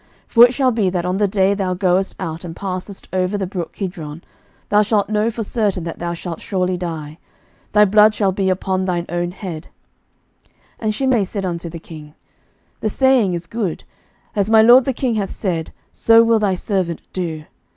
[0.29, 3.37] 11:002:037 For it shall be, that on the day thou goest out, and passest over
[3.37, 4.23] the brook Kidron,
[4.69, 7.19] thou shalt know for certain that thou shalt surely die:
[7.73, 9.67] thy blood shall be upon thine own head.
[10.41, 12.15] 11:002:038 And Shimei said unto the king,
[12.79, 13.83] The saying is good:
[14.35, 17.43] as my lord the king hath said, so will thy servant do.